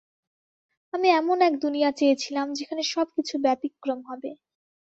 [0.93, 4.31] আমি এমন এক দুনিয়া চেয়েছিলাম যেখানে সবকিছু ব্যতিক্রম হবে।